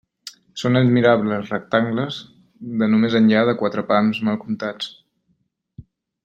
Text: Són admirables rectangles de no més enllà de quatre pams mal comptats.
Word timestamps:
Són 0.59 0.77
admirables 0.79 1.51
rectangles 1.53 2.17
de 2.81 2.89
no 2.95 3.03
més 3.05 3.19
enllà 3.21 3.45
de 3.51 3.55
quatre 3.63 3.85
pams 3.93 4.23
mal 4.31 4.41
comptats. 4.47 4.91